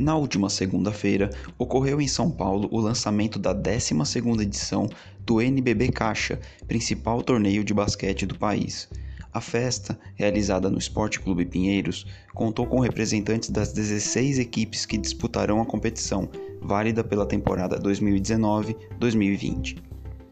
[0.00, 4.88] Na última segunda-feira, ocorreu em São Paulo o lançamento da 12ª edição
[5.26, 8.88] do NBB Caixa, principal torneio de basquete do país.
[9.30, 15.60] A festa, realizada no Esporte Clube Pinheiros, contou com representantes das 16 equipes que disputarão
[15.60, 16.30] a competição,
[16.62, 19.90] válida pela temporada 2019-2020.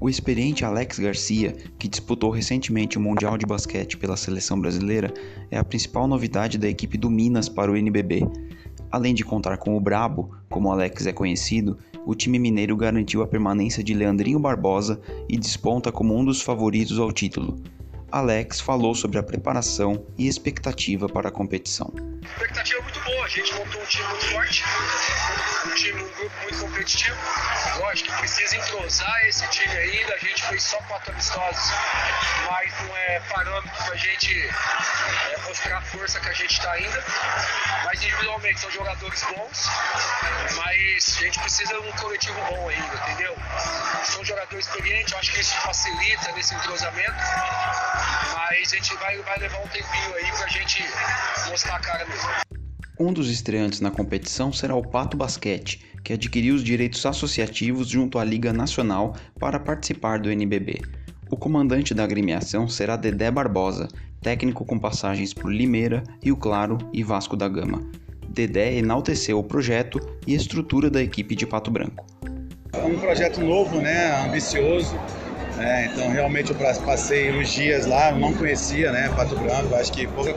[0.00, 5.12] O experiente Alex Garcia, que disputou recentemente o Mundial de Basquete pela seleção brasileira,
[5.50, 8.22] é a principal novidade da equipe do Minas para o NBB.
[8.90, 13.26] Além de contar com o Brabo, como Alex é conhecido, o time mineiro garantiu a
[13.26, 17.60] permanência de Leandrinho Barbosa e desponta como um dos favoritos ao título.
[18.10, 21.92] Alex falou sobre a preparação e expectativa para a competição.
[22.30, 24.64] Expectativa é muito boa, a gente montou um time muito forte,
[25.66, 27.16] um time, um grupo muito competitivo.
[27.76, 31.72] Lógico que precisa entrosar esse time ainda, a gente fez só quatro amistosos,
[32.50, 36.72] mas não é parâmetro para a gente é, mostrar a força que a gente está
[36.72, 37.04] ainda.
[37.84, 39.68] Mas individualmente são jogadores bons,
[40.56, 43.36] mas a gente precisa de um coletivo bom ainda, entendeu?
[44.04, 47.20] São jogadores experientes, eu acho que isso facilita nesse entrosamento
[48.50, 50.84] mas a gente vai, vai levar um tempinho aí pra gente
[51.48, 52.19] mostrar a cara mesmo.
[52.98, 58.18] Um dos estreantes na competição será o Pato Basquete, que adquiriu os direitos associativos junto
[58.18, 60.80] à Liga Nacional para participar do NBB.
[61.30, 63.88] O comandante da agremiação será Dedé Barbosa,
[64.20, 67.80] técnico com passagens por Limeira, Rio Claro e Vasco da Gama.
[68.28, 72.04] Dedé enalteceu o projeto e estrutura da equipe de Pato Branco.
[72.72, 74.94] É um projeto novo, né, ambicioso,
[75.58, 80.06] é, então realmente eu passei uns dias lá, não conhecia, né, Pato Branco, acho que
[80.06, 80.34] pouca,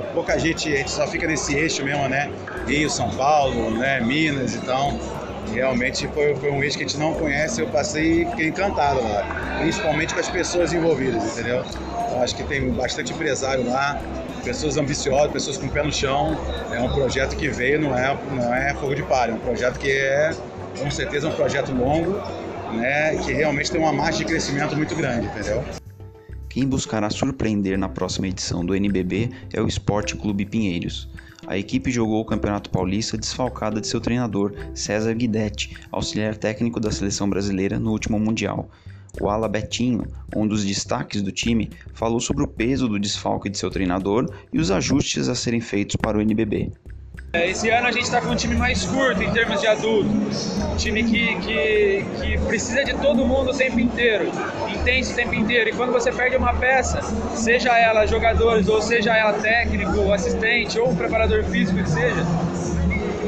[0.00, 2.30] pouca gente, a gente só fica nesse eixo mesmo, né,
[2.66, 4.98] Rio, São Paulo, né, Minas, então
[5.52, 9.02] realmente foi, foi um eixo que a gente não conhece, eu passei e fiquei encantado
[9.02, 11.62] lá, principalmente com as pessoas envolvidas, entendeu?
[12.06, 14.00] Então, acho que tem bastante empresário lá,
[14.44, 16.38] pessoas ambiciosas, pessoas com o pé no chão,
[16.72, 19.78] é um projeto que veio, não é, não é fogo de palha, é um projeto
[19.78, 20.32] que é
[20.78, 22.20] com certeza um projeto longo,
[22.72, 25.62] né, que realmente tem uma margem de crescimento muito grande, entendeu?
[26.52, 31.08] Quem buscará surpreender na próxima edição do NBB é o Esporte Clube Pinheiros.
[31.46, 36.90] A equipe jogou o Campeonato Paulista desfalcada de seu treinador, César Guidetti, auxiliar técnico da
[36.90, 38.68] seleção brasileira no último Mundial.
[39.18, 43.56] O Ala Betinho, um dos destaques do time, falou sobre o peso do desfalque de
[43.56, 46.70] seu treinador e os ajustes a serem feitos para o NBB.
[47.34, 50.10] É, esse ano a gente está com um time mais curto em termos de adulto,
[50.10, 54.30] um time que, que, que precisa de todo mundo o tempo inteiro,
[54.68, 55.70] intenso o tempo inteiro.
[55.70, 57.00] E quando você perde uma peça,
[57.34, 62.22] seja ela jogadores, ou seja ela técnico, assistente, ou preparador físico que seja,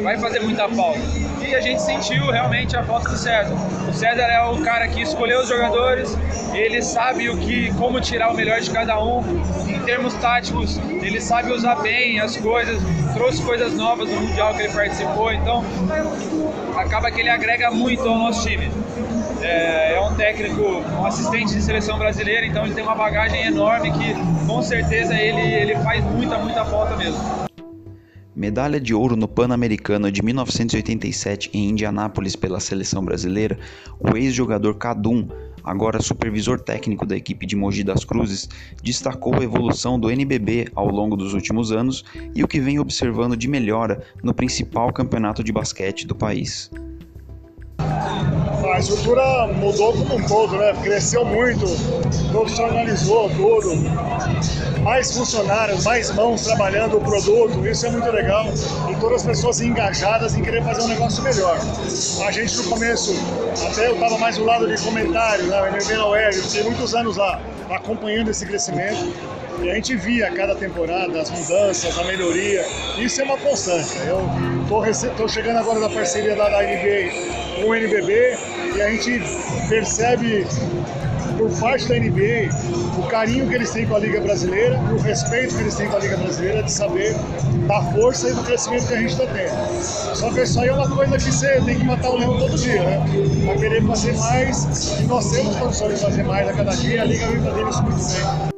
[0.03, 1.01] vai fazer muita falta.
[1.41, 3.55] E a gente sentiu realmente a falta do César.
[3.89, 6.15] O César é o cara que escolheu os jogadores,
[6.53, 9.23] ele sabe o que, como tirar o melhor de cada um.
[9.67, 12.79] Em termos táticos, ele sabe usar bem as coisas,
[13.15, 15.65] trouxe coisas novas no Mundial que ele participou, então
[16.77, 18.69] acaba que ele agrega muito ao nosso time.
[19.41, 23.93] É, é, um técnico, um assistente de seleção brasileira, então ele tem uma bagagem enorme
[23.93, 24.15] que
[24.47, 27.45] com certeza ele, ele faz muita, muita falta mesmo.
[28.35, 33.59] Medalha de ouro no Pan-Americano de 1987 em Indianápolis pela seleção brasileira,
[34.01, 35.29] o ex-jogador Cadum,
[35.65, 38.49] agora supervisor técnico da equipe de Mogi das Cruzes,
[38.83, 42.05] destacou a evolução do NBB ao longo dos últimos anos
[42.35, 46.71] e o que vem observando de melhora no principal campeonato de basquete do país
[48.75, 50.73] a estrutura mudou como um todo, né?
[50.83, 51.65] Cresceu muito,
[52.33, 53.77] profissionalizou tudo,
[54.83, 58.47] mais funcionários, mais mãos trabalhando o produto, isso é muito legal.
[58.91, 61.57] E todas as pessoas engajadas em querer fazer um negócio melhor.
[62.27, 63.15] A gente no começo,
[63.71, 65.57] até eu estava mais do lado de comentário, né?
[65.97, 67.41] Na web, fiquei muitos anos lá
[67.71, 69.15] acompanhando esse crescimento.
[69.63, 72.67] E a gente via cada temporada as mudanças, a melhoria.
[72.99, 73.97] Isso é uma constante.
[74.07, 74.29] Eu
[74.85, 78.37] estou chegando agora na parceria da NBA com o NBB
[78.75, 79.23] e a gente
[79.69, 80.47] percebe
[81.39, 82.49] por parte da NBA
[82.99, 85.89] o carinho que eles têm com a Liga Brasileira e o respeito que eles têm
[85.89, 87.15] com a Liga Brasileira de saber
[87.67, 89.83] da força e do crescimento que a gente está tendo.
[89.83, 92.57] Só que isso aí é uma coisa que você tem que matar o leão todo
[92.57, 93.05] dia, né?
[93.45, 97.05] Para querer fazer mais, e nós temos condições de fazer mais a cada dia, a
[97.05, 98.54] Liga vem fazendo isso muito bem.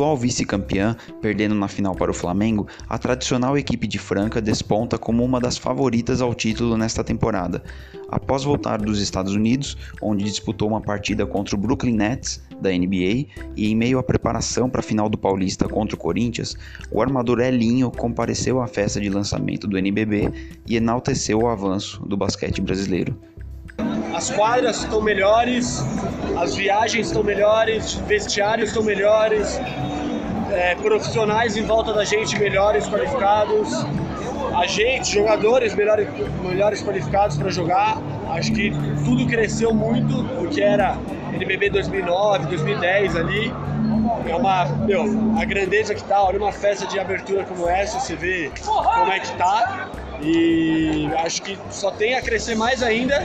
[0.00, 5.22] Atual vice-campeã, perdendo na final para o Flamengo, a tradicional equipe de Franca desponta como
[5.22, 7.62] uma das favoritas ao título nesta temporada.
[8.08, 13.26] Após voltar dos Estados Unidos, onde disputou uma partida contra o Brooklyn Nets da NBA
[13.54, 16.56] e em meio à preparação para a final do Paulista contra o Corinthians,
[16.90, 20.32] o armador Elinho compareceu à festa de lançamento do NBB
[20.66, 23.14] e enalteceu o avanço do basquete brasileiro.
[24.14, 25.84] As quadras estão melhores,
[26.36, 29.60] as viagens estão melhores, vestiários estão melhores,
[30.50, 33.86] é, profissionais em volta da gente melhores, qualificados.
[34.54, 36.08] a gente, jogadores melhores,
[36.42, 37.98] melhores qualificados para jogar.
[38.30, 38.72] Acho que
[39.04, 40.98] tudo cresceu muito, o que era
[41.32, 43.52] NBB 2009, 2010 ali.
[44.28, 45.04] É uma, meu,
[45.40, 49.20] a grandeza que tá, olha uma festa de abertura como essa, você vê como é
[49.20, 49.88] que tá.
[50.22, 53.20] E acho que só tem a crescer mais ainda,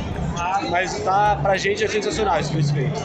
[0.70, 3.02] mas tá pra gente é sensacional esse crescimento.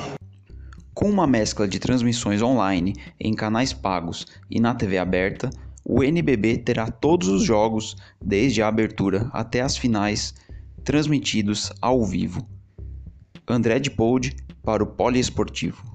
[0.94, 5.50] Com uma mescla de transmissões online, em canais pagos e na TV aberta,
[5.84, 10.34] o NBB terá todos os jogos, desde a abertura até as finais,
[10.84, 12.46] transmitidos ao vivo.
[13.48, 15.89] André de Pold para o Poliesportivo.